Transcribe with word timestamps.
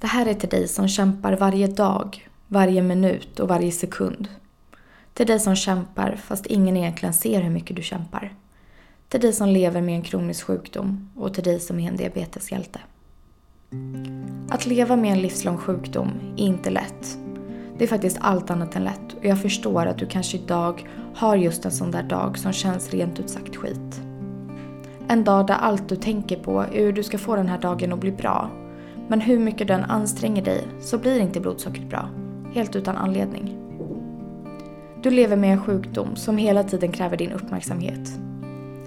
Det 0.00 0.06
här 0.06 0.26
är 0.26 0.34
till 0.34 0.48
dig 0.48 0.68
som 0.68 0.88
kämpar 0.88 1.36
varje 1.36 1.66
dag, 1.66 2.28
varje 2.48 2.82
minut 2.82 3.40
och 3.40 3.48
varje 3.48 3.72
sekund. 3.72 4.28
Till 5.14 5.26
dig 5.26 5.40
som 5.40 5.56
kämpar 5.56 6.16
fast 6.16 6.46
ingen 6.46 6.76
egentligen 6.76 7.14
ser 7.14 7.40
hur 7.40 7.50
mycket 7.50 7.76
du 7.76 7.82
kämpar. 7.82 8.34
Till 9.08 9.20
dig 9.20 9.32
som 9.32 9.48
lever 9.48 9.80
med 9.80 9.94
en 9.94 10.02
kronisk 10.02 10.46
sjukdom 10.46 11.10
och 11.16 11.34
till 11.34 11.44
dig 11.44 11.60
som 11.60 11.80
är 11.80 11.88
en 11.88 11.96
diabeteshjälte. 11.96 12.80
Att 14.50 14.66
leva 14.66 14.96
med 14.96 15.12
en 15.12 15.22
livslång 15.22 15.58
sjukdom 15.58 16.10
är 16.36 16.44
inte 16.44 16.70
lätt. 16.70 17.18
Det 17.78 17.84
är 17.84 17.88
faktiskt 17.88 18.18
allt 18.20 18.50
annat 18.50 18.76
än 18.76 18.84
lätt 18.84 19.14
och 19.18 19.24
jag 19.24 19.42
förstår 19.42 19.86
att 19.86 19.98
du 19.98 20.06
kanske 20.06 20.36
idag 20.36 20.88
har 21.14 21.36
just 21.36 21.64
en 21.64 21.72
sån 21.72 21.90
där 21.90 22.02
dag 22.02 22.38
som 22.38 22.52
känns 22.52 22.90
rent 22.90 23.20
ut 23.20 23.30
sagt 23.30 23.56
skit. 23.56 24.00
En 25.08 25.24
dag 25.24 25.46
där 25.46 25.54
allt 25.54 25.88
du 25.88 25.96
tänker 25.96 26.36
på 26.36 26.60
är 26.60 26.84
hur 26.84 26.92
du 26.92 27.02
ska 27.02 27.18
få 27.18 27.36
den 27.36 27.48
här 27.48 27.58
dagen 27.58 27.92
att 27.92 28.00
bli 28.00 28.12
bra. 28.12 28.50
Men 29.08 29.20
hur 29.20 29.38
mycket 29.38 29.68
du 29.68 29.74
än 29.74 29.84
anstränger 29.84 30.42
dig 30.42 30.64
så 30.80 30.98
blir 30.98 31.20
inte 31.20 31.40
blodsockret 31.40 31.88
bra. 31.88 32.08
Helt 32.52 32.76
utan 32.76 32.96
anledning. 32.96 33.56
Du 35.02 35.10
lever 35.10 35.36
med 35.36 35.52
en 35.52 35.62
sjukdom 35.62 36.16
som 36.16 36.36
hela 36.36 36.64
tiden 36.64 36.92
kräver 36.92 37.16
din 37.16 37.32
uppmärksamhet. 37.32 38.10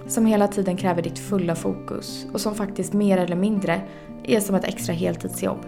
Som 0.07 0.25
hela 0.25 0.47
tiden 0.47 0.77
kräver 0.77 1.01
ditt 1.01 1.19
fulla 1.19 1.55
fokus 1.55 2.25
och 2.33 2.41
som 2.41 2.55
faktiskt 2.55 2.93
mer 2.93 3.17
eller 3.17 3.35
mindre 3.35 3.81
är 4.23 4.39
som 4.39 4.55
ett 4.55 4.63
extra 4.63 4.93
heltidsjobb. 4.93 5.65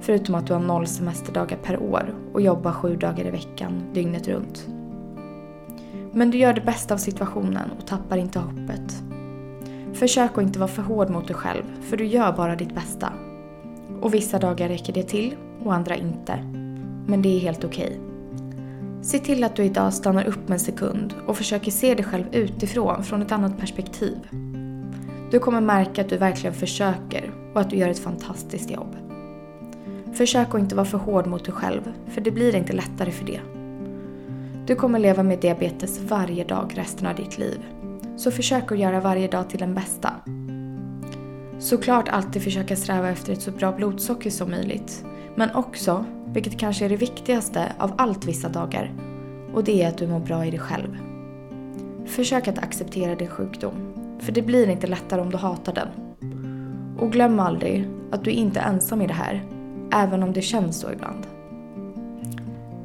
Förutom 0.00 0.34
att 0.34 0.46
du 0.46 0.52
har 0.52 0.60
noll 0.60 0.86
semesterdagar 0.86 1.56
per 1.56 1.82
år 1.82 2.14
och 2.32 2.40
jobbar 2.40 2.72
sju 2.72 2.96
dagar 2.96 3.26
i 3.26 3.30
veckan, 3.30 3.82
dygnet 3.92 4.28
runt. 4.28 4.66
Men 6.12 6.30
du 6.30 6.38
gör 6.38 6.52
det 6.52 6.60
bästa 6.60 6.94
av 6.94 6.98
situationen 6.98 7.70
och 7.78 7.86
tappar 7.86 8.16
inte 8.16 8.38
hoppet. 8.38 9.02
Försök 9.92 10.38
att 10.38 10.42
inte 10.42 10.58
vara 10.58 10.68
för 10.68 10.82
hård 10.82 11.10
mot 11.10 11.26
dig 11.26 11.36
själv, 11.36 11.64
för 11.82 11.96
du 11.96 12.04
gör 12.04 12.32
bara 12.32 12.56
ditt 12.56 12.74
bästa. 12.74 13.12
Och 14.04 14.14
vissa 14.14 14.38
dagar 14.38 14.68
räcker 14.68 14.92
det 14.92 15.02
till 15.02 15.36
och 15.64 15.74
andra 15.74 15.96
inte. 15.96 16.38
Men 17.06 17.22
det 17.22 17.36
är 17.36 17.40
helt 17.40 17.64
okej. 17.64 17.86
Okay. 17.86 17.98
Se 19.02 19.18
till 19.18 19.44
att 19.44 19.56
du 19.56 19.64
idag 19.64 19.94
stannar 19.94 20.24
upp 20.24 20.50
en 20.50 20.60
sekund 20.60 21.14
och 21.26 21.36
försöker 21.36 21.70
se 21.70 21.94
dig 21.94 22.04
själv 22.04 22.24
utifrån, 22.32 23.04
från 23.04 23.22
ett 23.22 23.32
annat 23.32 23.58
perspektiv. 23.58 24.16
Du 25.30 25.38
kommer 25.38 25.60
märka 25.60 26.00
att 26.00 26.08
du 26.08 26.16
verkligen 26.16 26.54
försöker 26.54 27.32
och 27.54 27.60
att 27.60 27.70
du 27.70 27.76
gör 27.76 27.88
ett 27.88 27.98
fantastiskt 27.98 28.70
jobb. 28.70 28.96
Försök 30.14 30.54
att 30.54 30.60
inte 30.60 30.76
vara 30.76 30.86
för 30.86 30.98
hård 30.98 31.26
mot 31.26 31.44
dig 31.44 31.54
själv, 31.54 31.92
för 32.08 32.20
det 32.20 32.30
blir 32.30 32.54
inte 32.54 32.72
lättare 32.72 33.10
för 33.10 33.26
det. 33.26 33.40
Du 34.66 34.74
kommer 34.74 34.98
leva 34.98 35.22
med 35.22 35.40
diabetes 35.40 36.00
varje 36.00 36.44
dag 36.44 36.72
resten 36.74 37.06
av 37.06 37.16
ditt 37.16 37.38
liv. 37.38 37.64
Så 38.16 38.30
försök 38.30 38.72
att 38.72 38.78
göra 38.78 39.00
varje 39.00 39.28
dag 39.28 39.50
till 39.50 39.58
den 39.58 39.74
bästa. 39.74 40.12
Såklart 41.64 42.08
alltid 42.08 42.42
försöka 42.42 42.76
sträva 42.76 43.10
efter 43.10 43.32
ett 43.32 43.42
så 43.42 43.50
bra 43.50 43.72
blodsocker 43.72 44.30
som 44.30 44.50
möjligt. 44.50 45.04
Men 45.34 45.54
också, 45.54 46.04
vilket 46.26 46.58
kanske 46.58 46.84
är 46.84 46.88
det 46.88 46.96
viktigaste 46.96 47.72
av 47.78 47.92
allt 47.98 48.24
vissa 48.24 48.48
dagar, 48.48 48.92
och 49.54 49.64
det 49.64 49.82
är 49.82 49.88
att 49.88 49.98
du 49.98 50.06
mår 50.06 50.20
bra 50.20 50.44
i 50.44 50.50
dig 50.50 50.60
själv. 50.60 50.96
Försök 52.06 52.48
att 52.48 52.58
acceptera 52.58 53.14
din 53.14 53.28
sjukdom, 53.28 53.72
för 54.20 54.32
det 54.32 54.42
blir 54.42 54.68
inte 54.68 54.86
lättare 54.86 55.20
om 55.20 55.30
du 55.30 55.36
hatar 55.36 55.74
den. 55.74 55.88
Och 56.98 57.12
glöm 57.12 57.40
aldrig 57.40 57.88
att 58.10 58.24
du 58.24 58.30
inte 58.30 58.60
är 58.60 58.68
ensam 58.68 59.02
i 59.02 59.06
det 59.06 59.14
här, 59.14 59.44
även 59.92 60.22
om 60.22 60.32
det 60.32 60.42
känns 60.42 60.80
så 60.80 60.92
ibland. 60.92 61.26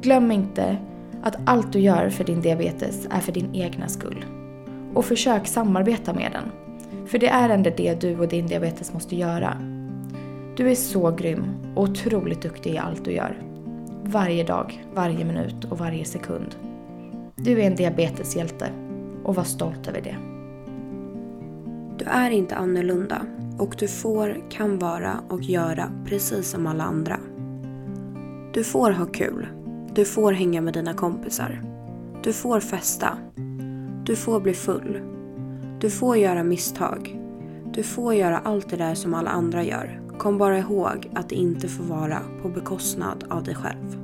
Glöm 0.02 0.30
inte 0.30 0.76
att 1.22 1.36
allt 1.44 1.72
du 1.72 1.78
gör 1.78 2.08
för 2.08 2.24
din 2.24 2.40
diabetes 2.40 3.06
är 3.10 3.20
för 3.20 3.32
din 3.32 3.54
egna 3.54 3.88
skull. 3.88 4.24
Och 4.94 5.04
försök 5.04 5.46
samarbeta 5.46 6.12
med 6.12 6.32
den. 6.32 6.69
För 7.10 7.18
det 7.18 7.28
är 7.28 7.48
ändå 7.48 7.70
det 7.76 8.00
du 8.00 8.18
och 8.18 8.28
din 8.28 8.46
diabetes 8.46 8.92
måste 8.92 9.16
göra. 9.16 9.56
Du 10.56 10.70
är 10.70 10.74
så 10.74 11.10
grym 11.10 11.44
och 11.76 11.82
otroligt 11.82 12.42
duktig 12.42 12.74
i 12.74 12.78
allt 12.78 13.04
du 13.04 13.12
gör. 13.12 13.42
Varje 14.04 14.44
dag, 14.44 14.84
varje 14.94 15.24
minut 15.24 15.64
och 15.64 15.78
varje 15.78 16.04
sekund. 16.04 16.56
Du 17.36 17.60
är 17.60 17.66
en 17.66 17.76
diabeteshjälte 17.76 18.70
och 19.24 19.34
var 19.34 19.44
stolt 19.44 19.88
över 19.88 20.00
det. 20.00 20.16
Du 21.98 22.04
är 22.04 22.30
inte 22.30 22.56
annorlunda 22.56 23.22
och 23.58 23.74
du 23.78 23.88
får, 23.88 24.50
kan 24.50 24.78
vara 24.78 25.20
och 25.28 25.42
göra 25.42 25.92
precis 26.06 26.50
som 26.50 26.66
alla 26.66 26.84
andra. 26.84 27.20
Du 28.54 28.64
får 28.64 28.90
ha 28.90 29.06
kul. 29.06 29.48
Du 29.94 30.04
får 30.04 30.32
hänga 30.32 30.60
med 30.60 30.74
dina 30.74 30.94
kompisar. 30.94 31.62
Du 32.22 32.32
får 32.32 32.60
festa. 32.60 33.18
Du 34.04 34.16
får 34.16 34.40
bli 34.40 34.54
full. 34.54 35.19
Du 35.80 35.90
får 35.90 36.16
göra 36.16 36.42
misstag. 36.42 37.20
Du 37.72 37.82
får 37.82 38.14
göra 38.14 38.38
allt 38.38 38.70
det 38.70 38.76
där 38.76 38.94
som 38.94 39.14
alla 39.14 39.30
andra 39.30 39.64
gör. 39.64 40.00
Kom 40.18 40.38
bara 40.38 40.58
ihåg 40.58 41.10
att 41.14 41.28
det 41.28 41.34
inte 41.34 41.68
får 41.68 41.84
vara 41.84 42.18
på 42.42 42.48
bekostnad 42.48 43.24
av 43.30 43.44
dig 43.44 43.54
själv. 43.54 43.96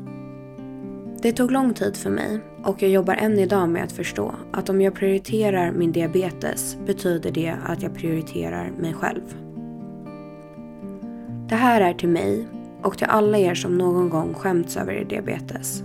Det 1.23 1.33
tog 1.33 1.51
lång 1.51 1.75
tid 1.75 1.97
för 1.97 2.11
mig 2.11 2.41
och 2.65 2.83
jag 2.83 2.91
jobbar 2.91 3.15
än 3.15 3.39
idag 3.39 3.69
med 3.69 3.85
att 3.85 3.93
förstå 3.93 4.35
att 4.53 4.69
om 4.69 4.81
jag 4.81 4.95
prioriterar 4.95 5.73
min 5.73 5.93
diabetes 5.93 6.77
betyder 6.87 7.31
det 7.31 7.57
att 7.67 7.83
jag 7.83 7.95
prioriterar 7.95 8.71
mig 8.71 8.95
själv. 8.95 9.37
Det 11.49 11.57
här 11.57 11.81
är 11.81 11.95
till 11.95 12.09
mig 12.09 12.47
och 12.83 12.99
till 12.99 13.07
alla 13.07 13.39
er 13.39 13.55
som 13.55 13.79
någon 13.79 14.09
gång 14.09 14.35
skämts 14.35 14.77
över 14.77 14.93
er 14.93 15.05
diabetes. 15.05 15.83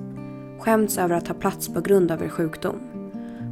Skämts 0.59 0.97
över 0.97 1.16
att 1.16 1.28
ha 1.28 1.35
plats 1.35 1.73
på 1.73 1.81
grund 1.81 2.12
av 2.12 2.23
er 2.23 2.29
sjukdom. 2.29 2.79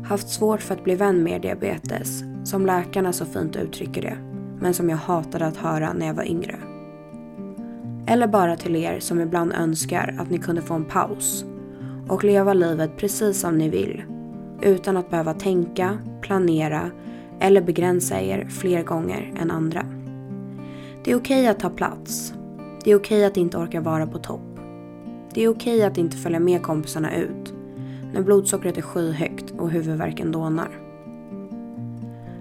Haft 0.05 0.29
svårt 0.29 0.61
för 0.61 0.75
att 0.75 0.83
bli 0.83 0.95
vän 0.95 1.23
med 1.23 1.33
er 1.33 1.39
diabetes, 1.39 2.23
som 2.49 2.65
läkarna 2.65 3.13
så 3.13 3.25
fint 3.25 3.55
uttrycker 3.55 4.01
det, 4.01 4.17
men 4.59 4.73
som 4.73 4.89
jag 4.89 4.97
hatade 4.97 5.45
att 5.45 5.57
höra 5.57 5.93
när 5.93 6.07
jag 6.07 6.13
var 6.13 6.23
yngre. 6.23 6.55
Eller 8.07 8.27
bara 8.27 8.55
till 8.55 8.75
er 8.75 8.99
som 8.99 9.19
ibland 9.21 9.53
önskar 9.53 10.15
att 10.19 10.29
ni 10.29 10.37
kunde 10.37 10.61
få 10.61 10.73
en 10.73 10.85
paus 10.85 11.45
och 12.07 12.23
leva 12.23 12.53
livet 12.53 12.97
precis 12.97 13.39
som 13.39 13.57
ni 13.57 13.69
vill, 13.69 14.03
utan 14.61 14.97
att 14.97 15.09
behöva 15.09 15.33
tänka, 15.33 15.97
planera 16.21 16.91
eller 17.39 17.61
begränsa 17.61 18.21
er 18.21 18.47
fler 18.49 18.83
gånger 18.83 19.33
än 19.41 19.51
andra. 19.51 19.85
Det 21.03 21.11
är 21.11 21.15
okej 21.15 21.47
att 21.47 21.59
ta 21.59 21.69
plats. 21.69 22.33
Det 22.83 22.91
är 22.91 22.95
okej 22.95 23.25
att 23.25 23.37
inte 23.37 23.57
orka 23.57 23.81
vara 23.81 24.07
på 24.07 24.17
topp. 24.17 24.59
Det 25.33 25.43
är 25.43 25.47
okej 25.47 25.83
att 25.83 25.97
inte 25.97 26.17
följa 26.17 26.39
med 26.39 26.61
kompisarna 26.61 27.15
ut 27.15 27.53
när 28.13 28.21
blodsockret 28.21 28.77
är 28.77 28.81
skyhögt 28.81 29.53
och 29.57 29.69
huvudvärken 29.69 30.31
dånar. 30.31 30.88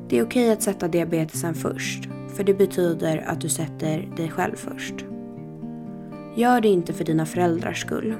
Det 0.08 0.18
är 0.18 0.24
okej 0.24 0.52
att 0.52 0.62
sätta 0.62 0.88
diabetesen 0.88 1.54
först, 1.54 2.08
för 2.28 2.44
det 2.44 2.54
betyder 2.54 3.24
att 3.26 3.40
du 3.40 3.48
sätter 3.48 4.08
dig 4.16 4.30
själv 4.30 4.56
först. 4.56 4.94
Gör 6.36 6.60
det 6.60 6.68
inte 6.68 6.92
för 6.92 7.04
dina 7.04 7.26
föräldrars 7.26 7.80
skull. 7.80 8.14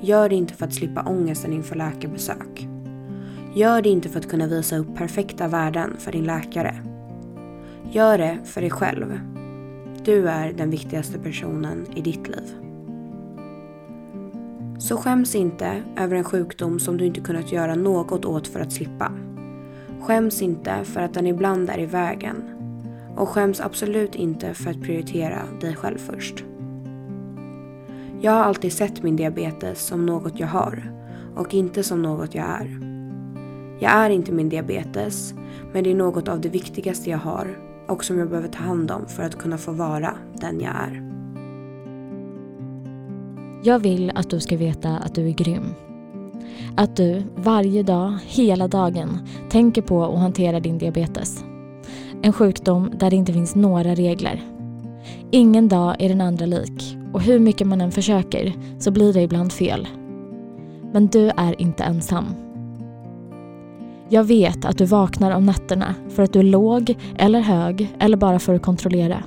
Gör 0.00 0.28
det 0.28 0.34
inte 0.34 0.54
för 0.54 0.66
att 0.66 0.74
slippa 0.74 1.02
ångesten 1.08 1.52
inför 1.52 1.76
läkarbesök. 1.76 2.68
Gör 3.54 3.82
det 3.82 3.88
inte 3.88 4.08
för 4.08 4.18
att 4.18 4.28
kunna 4.28 4.46
visa 4.46 4.76
upp 4.76 4.96
perfekta 4.96 5.48
värden 5.48 5.96
för 5.98 6.12
din 6.12 6.24
läkare. 6.24 6.74
Gör 7.92 8.18
det 8.18 8.38
för 8.44 8.60
dig 8.60 8.70
själv 8.70 9.18
du 10.08 10.28
är 10.28 10.52
den 10.52 10.70
viktigaste 10.70 11.18
personen 11.18 11.86
i 11.96 12.00
ditt 12.00 12.28
liv. 12.28 12.54
Så 14.78 14.96
skäms 14.96 15.34
inte 15.34 15.82
över 15.96 16.16
en 16.16 16.24
sjukdom 16.24 16.78
som 16.78 16.96
du 16.96 17.06
inte 17.06 17.20
kunnat 17.20 17.52
göra 17.52 17.74
något 17.74 18.24
åt 18.24 18.48
för 18.48 18.60
att 18.60 18.72
slippa. 18.72 19.12
Skäms 20.00 20.42
inte 20.42 20.84
för 20.84 21.00
att 21.00 21.14
den 21.14 21.26
ibland 21.26 21.70
är 21.70 21.78
i 21.78 21.86
vägen. 21.86 22.42
Och 23.16 23.28
skäms 23.28 23.60
absolut 23.60 24.14
inte 24.14 24.54
för 24.54 24.70
att 24.70 24.82
prioritera 24.82 25.42
dig 25.60 25.76
själv 25.76 25.98
först. 25.98 26.44
Jag 28.20 28.32
har 28.32 28.40
alltid 28.40 28.72
sett 28.72 29.02
min 29.02 29.16
diabetes 29.16 29.86
som 29.86 30.06
något 30.06 30.40
jag 30.40 30.46
har 30.46 30.92
och 31.36 31.54
inte 31.54 31.82
som 31.82 32.02
något 32.02 32.34
jag 32.34 32.46
är. 32.46 32.80
Jag 33.80 33.92
är 33.92 34.10
inte 34.10 34.32
min 34.32 34.48
diabetes, 34.48 35.34
men 35.72 35.84
det 35.84 35.90
är 35.90 35.94
något 35.94 36.28
av 36.28 36.40
det 36.40 36.48
viktigaste 36.48 37.10
jag 37.10 37.18
har 37.18 37.58
och 37.88 38.04
som 38.04 38.18
jag 38.18 38.28
behöver 38.28 38.48
ta 38.48 38.62
hand 38.62 38.90
om 38.90 39.06
för 39.06 39.22
att 39.22 39.38
kunna 39.38 39.58
få 39.58 39.72
vara 39.72 40.14
den 40.40 40.60
jag 40.60 40.74
är. 40.74 41.08
Jag 43.62 43.78
vill 43.78 44.12
att 44.14 44.30
du 44.30 44.40
ska 44.40 44.56
veta 44.56 44.88
att 44.88 45.14
du 45.14 45.28
är 45.28 45.32
grym. 45.32 45.74
Att 46.76 46.96
du 46.96 47.22
varje 47.36 47.82
dag, 47.82 48.18
hela 48.26 48.68
dagen, 48.68 49.18
tänker 49.50 49.82
på 49.82 49.98
och 49.98 50.18
hanterar 50.18 50.60
din 50.60 50.78
diabetes. 50.78 51.44
En 52.22 52.32
sjukdom 52.32 52.90
där 52.98 53.10
det 53.10 53.16
inte 53.16 53.32
finns 53.32 53.54
några 53.54 53.94
regler. 53.94 54.42
Ingen 55.30 55.68
dag 55.68 55.96
är 55.98 56.08
den 56.08 56.20
andra 56.20 56.46
lik 56.46 56.96
och 57.12 57.22
hur 57.22 57.38
mycket 57.38 57.66
man 57.66 57.80
än 57.80 57.92
försöker 57.92 58.52
så 58.78 58.90
blir 58.90 59.12
det 59.12 59.22
ibland 59.22 59.52
fel. 59.52 59.88
Men 60.92 61.06
du 61.06 61.30
är 61.36 61.60
inte 61.60 61.84
ensam. 61.84 62.26
Jag 64.08 64.24
vet 64.24 64.64
att 64.64 64.78
du 64.78 64.84
vaknar 64.84 65.30
om 65.30 65.46
nätterna 65.46 65.94
för 66.08 66.22
att 66.22 66.32
du 66.32 66.38
är 66.38 66.42
låg 66.42 66.94
eller 67.18 67.40
hög 67.40 67.94
eller 67.98 68.16
bara 68.16 68.38
för 68.38 68.54
att 68.54 68.62
kontrollera. 68.62 69.22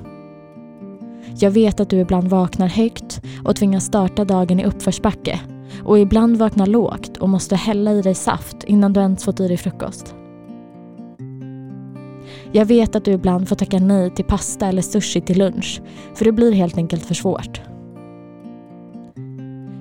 Jag 1.40 1.52
vet 1.52 1.80
att 1.80 1.90
du 1.90 2.00
ibland 2.00 2.28
vaknar 2.28 2.68
högt 2.68 3.22
och 3.46 3.56
tvingas 3.56 3.86
starta 3.86 4.26
dagen 4.26 4.60
i 4.60 4.66
uppförsbacke 4.66 5.40
och 5.84 6.00
ibland 6.00 6.38
vaknar 6.38 6.66
lågt 6.66 7.18
och 7.18 7.30
måste 7.30 7.56
hälla 7.56 7.92
i 7.92 8.02
dig 8.02 8.16
saft 8.16 8.64
innan 8.64 8.94
du 8.94 9.00
ens 9.00 9.26
fått 9.26 9.40
i 9.40 9.48
dig 9.48 9.58
frukost. 9.58 10.16
Jag 12.52 12.66
vet 12.66 12.96
att 12.96 13.06
du 13.06 13.12
ibland 13.12 13.50
får 13.50 13.56
tacka 13.56 13.80
nej 13.80 14.10
till 14.10 14.26
pasta 14.26 14.68
eller 14.68 14.82
sushi 14.82 15.22
till 15.22 15.38
lunch 15.38 15.82
för 16.16 16.26
det 16.26 16.32
blir 16.32 16.52
helt 16.52 16.78
enkelt 16.78 17.06
för 17.06 17.14
svårt. 17.14 17.62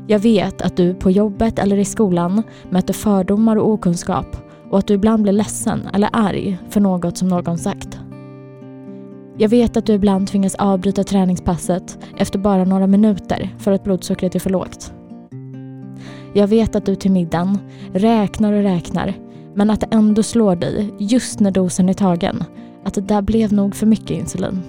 Jag 0.06 0.18
vet 0.18 0.62
att 0.62 0.76
du 0.76 0.94
på 0.94 1.10
jobbet 1.10 1.58
eller 1.58 1.78
i 1.78 1.84
skolan 1.84 2.42
möter 2.70 2.94
fördomar 2.94 3.56
och 3.56 3.70
okunskap 3.70 4.36
och 4.70 4.78
att 4.78 4.86
du 4.86 4.94
ibland 4.94 5.22
blir 5.22 5.32
ledsen 5.32 5.88
eller 5.94 6.08
arg 6.12 6.58
för 6.68 6.80
något 6.80 7.16
som 7.16 7.28
någon 7.28 7.58
sagt. 7.58 7.98
Jag 9.38 9.48
vet 9.48 9.76
att 9.76 9.86
du 9.86 9.92
ibland 9.92 10.28
tvingas 10.28 10.54
avbryta 10.54 11.04
träningspasset 11.04 11.98
efter 12.16 12.38
bara 12.38 12.64
några 12.64 12.86
minuter 12.86 13.54
för 13.58 13.72
att 13.72 13.84
blodsockret 13.84 14.34
är 14.34 14.40
för 14.40 14.50
lågt. 14.50 14.92
Jag 16.34 16.46
vet 16.46 16.76
att 16.76 16.86
du 16.86 16.94
till 16.94 17.10
middagen 17.10 17.58
räknar 17.92 18.52
och 18.52 18.62
räknar 18.62 19.14
men 19.54 19.70
att 19.70 19.80
det 19.80 19.88
ändå 19.90 20.22
slår 20.22 20.56
dig 20.56 20.94
just 20.98 21.40
när 21.40 21.50
dosen 21.50 21.88
är 21.88 21.94
tagen 21.94 22.44
att 22.84 22.94
det 22.94 23.00
där 23.00 23.22
blev 23.22 23.52
nog 23.52 23.74
för 23.74 23.86
mycket 23.86 24.10
insulin. 24.10 24.62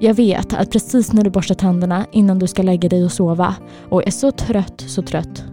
Jag 0.00 0.14
vet 0.14 0.54
att 0.54 0.70
precis 0.70 1.12
när 1.12 1.24
du 1.24 1.30
borstar 1.30 1.54
tänderna 1.54 2.06
innan 2.12 2.38
du 2.38 2.46
ska 2.46 2.62
lägga 2.62 2.88
dig 2.88 3.04
och 3.04 3.12
sova 3.12 3.54
och 3.88 4.06
är 4.06 4.10
så 4.10 4.30
trött, 4.30 4.84
så 4.86 5.02
trött 5.02 5.44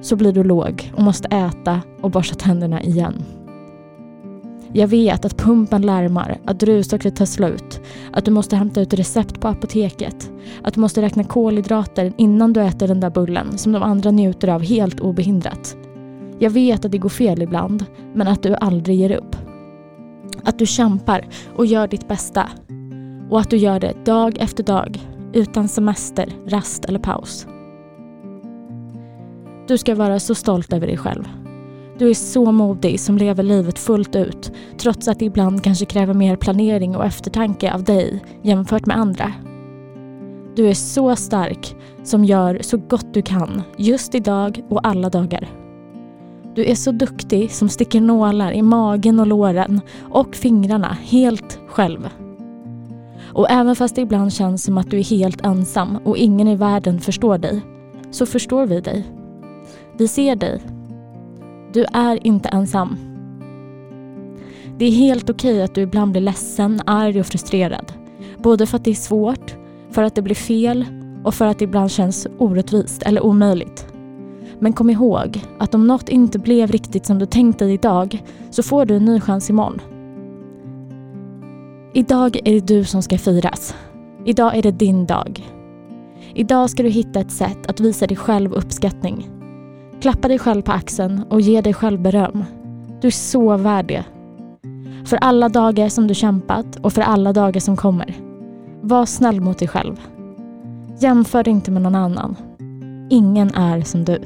så 0.00 0.16
blir 0.16 0.32
du 0.32 0.44
låg 0.44 0.92
och 0.96 1.02
måste 1.02 1.28
äta 1.28 1.80
och 2.02 2.10
borsta 2.10 2.34
tänderna 2.34 2.82
igen. 2.82 3.24
Jag 4.76 4.88
vet 4.88 5.24
att 5.24 5.36
pumpen 5.36 5.82
larmar, 5.82 6.38
att 6.44 6.60
druvsockret 6.60 7.16
tar 7.16 7.24
slut, 7.24 7.80
att 8.12 8.24
du 8.24 8.30
måste 8.30 8.56
hämta 8.56 8.80
ut 8.80 8.94
recept 8.94 9.40
på 9.40 9.48
apoteket, 9.48 10.30
att 10.62 10.74
du 10.74 10.80
måste 10.80 11.02
räkna 11.02 11.24
kolhydrater 11.24 12.12
innan 12.16 12.52
du 12.52 12.60
äter 12.60 12.88
den 12.88 13.00
där 13.00 13.10
bullen 13.10 13.58
som 13.58 13.72
de 13.72 13.82
andra 13.82 14.10
njuter 14.10 14.48
av 14.48 14.62
helt 14.62 15.00
obehindrat. 15.00 15.76
Jag 16.38 16.50
vet 16.50 16.84
att 16.84 16.92
det 16.92 16.98
går 16.98 17.08
fel 17.08 17.42
ibland, 17.42 17.84
men 18.14 18.28
att 18.28 18.42
du 18.42 18.54
aldrig 18.54 18.98
ger 18.98 19.16
upp. 19.16 19.36
Att 20.44 20.58
du 20.58 20.66
kämpar 20.66 21.26
och 21.56 21.66
gör 21.66 21.88
ditt 21.88 22.08
bästa. 22.08 22.48
Och 23.30 23.40
att 23.40 23.50
du 23.50 23.56
gör 23.56 23.80
det 23.80 24.04
dag 24.04 24.36
efter 24.40 24.64
dag, 24.64 25.00
utan 25.32 25.68
semester, 25.68 26.32
rast 26.46 26.84
eller 26.84 26.98
paus. 26.98 27.46
Du 29.68 29.78
ska 29.78 29.94
vara 29.94 30.20
så 30.20 30.34
stolt 30.34 30.72
över 30.72 30.86
dig 30.86 30.96
själv. 30.96 31.43
Du 31.98 32.10
är 32.10 32.14
så 32.14 32.52
modig 32.52 33.00
som 33.00 33.18
lever 33.18 33.42
livet 33.42 33.78
fullt 33.78 34.16
ut 34.16 34.52
trots 34.78 35.08
att 35.08 35.18
det 35.18 35.24
ibland 35.24 35.64
kanske 35.64 35.84
kräver 35.84 36.14
mer 36.14 36.36
planering 36.36 36.96
och 36.96 37.04
eftertanke 37.04 37.72
av 37.74 37.84
dig 37.84 38.24
jämfört 38.42 38.86
med 38.86 38.96
andra. 38.96 39.32
Du 40.56 40.68
är 40.68 40.74
så 40.74 41.16
stark 41.16 41.76
som 42.04 42.24
gör 42.24 42.58
så 42.60 42.76
gott 42.76 43.14
du 43.14 43.22
kan 43.22 43.62
just 43.76 44.14
idag 44.14 44.64
och 44.68 44.86
alla 44.86 45.10
dagar. 45.10 45.48
Du 46.54 46.64
är 46.64 46.74
så 46.74 46.92
duktig 46.92 47.50
som 47.50 47.68
sticker 47.68 48.00
nålar 48.00 48.52
i 48.52 48.62
magen 48.62 49.20
och 49.20 49.26
låren 49.26 49.80
och 50.02 50.34
fingrarna 50.36 50.96
helt 51.02 51.58
själv. 51.68 52.08
Och 53.32 53.50
även 53.50 53.76
fast 53.76 53.94
det 53.94 54.02
ibland 54.02 54.32
känns 54.32 54.64
som 54.64 54.78
att 54.78 54.90
du 54.90 54.98
är 54.98 55.04
helt 55.04 55.44
ensam 55.44 55.98
och 56.04 56.16
ingen 56.16 56.48
i 56.48 56.56
världen 56.56 57.00
förstår 57.00 57.38
dig, 57.38 57.60
så 58.10 58.26
förstår 58.26 58.66
vi 58.66 58.80
dig. 58.80 59.04
Vi 59.98 60.08
ser 60.08 60.36
dig 60.36 60.60
du 61.74 61.84
är 61.92 62.26
inte 62.26 62.48
ensam. 62.48 62.96
Det 64.78 64.84
är 64.84 64.90
helt 64.90 65.30
okej 65.30 65.62
att 65.62 65.74
du 65.74 65.80
ibland 65.80 66.12
blir 66.12 66.20
ledsen, 66.20 66.80
arg 66.86 67.20
och 67.20 67.26
frustrerad. 67.26 67.92
Både 68.38 68.66
för 68.66 68.76
att 68.76 68.84
det 68.84 68.90
är 68.90 68.94
svårt, 68.94 69.56
för 69.90 70.02
att 70.02 70.14
det 70.14 70.22
blir 70.22 70.34
fel 70.34 70.84
och 71.24 71.34
för 71.34 71.46
att 71.46 71.58
det 71.58 71.64
ibland 71.64 71.90
känns 71.90 72.26
orättvist 72.38 73.02
eller 73.02 73.24
omöjligt. 73.24 73.86
Men 74.58 74.72
kom 74.72 74.90
ihåg 74.90 75.40
att 75.58 75.74
om 75.74 75.86
något 75.86 76.08
inte 76.08 76.38
blev 76.38 76.70
riktigt 76.70 77.06
som 77.06 77.18
du 77.18 77.26
tänkt 77.26 77.58
dig 77.58 77.74
idag 77.74 78.22
så 78.50 78.62
får 78.62 78.84
du 78.86 78.96
en 78.96 79.04
ny 79.04 79.20
chans 79.20 79.50
imorgon. 79.50 79.80
Idag 81.94 82.36
är 82.44 82.52
det 82.52 82.66
du 82.66 82.84
som 82.84 83.02
ska 83.02 83.18
firas. 83.18 83.74
Idag 84.24 84.56
är 84.56 84.62
det 84.62 84.70
din 84.70 85.06
dag. 85.06 85.50
Idag 86.34 86.70
ska 86.70 86.82
du 86.82 86.88
hitta 86.88 87.20
ett 87.20 87.32
sätt 87.32 87.66
att 87.66 87.80
visa 87.80 88.06
dig 88.06 88.16
själv 88.16 88.52
uppskattning 88.52 89.33
Klappa 90.04 90.28
dig 90.28 90.38
själv 90.38 90.62
på 90.62 90.72
axeln 90.72 91.24
och 91.30 91.40
ge 91.40 91.60
dig 91.60 91.74
själv 91.74 92.00
beröm. 92.00 92.44
Du 93.00 93.06
är 93.06 93.10
så 93.10 93.56
värd 93.56 93.86
det. 93.86 94.04
För 95.04 95.16
alla 95.16 95.48
dagar 95.48 95.88
som 95.88 96.06
du 96.06 96.14
kämpat 96.14 96.76
och 96.76 96.92
för 96.92 97.02
alla 97.02 97.32
dagar 97.32 97.60
som 97.60 97.76
kommer. 97.76 98.14
Var 98.80 99.06
snäll 99.06 99.40
mot 99.40 99.58
dig 99.58 99.68
själv. 99.68 100.00
Jämför 100.98 101.42
dig 101.44 101.52
inte 101.52 101.70
med 101.70 101.82
någon 101.82 101.94
annan. 101.94 102.36
Ingen 103.10 103.54
är 103.54 103.80
som 103.80 104.04
du. 104.04 104.18